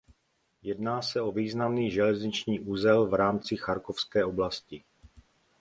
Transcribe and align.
Jedná 0.63 1.01
se 1.01 1.21
o 1.21 1.31
významný 1.31 1.91
železniční 1.91 2.59
uzel 2.59 3.07
v 3.07 3.13
rámci 3.13 3.57
Charkovské 3.57 4.25
oblasti. 4.25 4.83